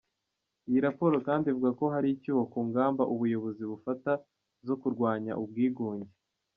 Iyi 0.67 0.79
raporo 0.87 1.15
kandi 1.27 1.45
ivuga 1.47 1.71
ko 1.79 1.85
hari 1.93 2.07
icyuho 2.15 2.43
ku 2.51 2.59
ngamba 2.69 3.03
ubuyobozi 3.13 3.63
bufata 3.71 4.11
zo 4.67 4.75
kurwanya 4.81 5.31
ubwigunge. 5.41 6.11